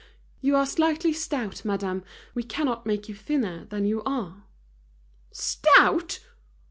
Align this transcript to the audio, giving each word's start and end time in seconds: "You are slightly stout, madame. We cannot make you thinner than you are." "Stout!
"You 0.41 0.55
are 0.55 0.65
slightly 0.65 1.13
stout, 1.13 1.63
madame. 1.63 2.03
We 2.33 2.41
cannot 2.41 2.87
make 2.87 3.07
you 3.07 3.13
thinner 3.13 3.65
than 3.65 3.85
you 3.85 4.01
are." 4.01 4.45
"Stout! 5.31 6.21